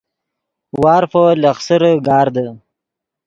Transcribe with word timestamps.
وارفو 0.81 1.23
لخسرے 1.41 1.91
گاردے 2.05 2.47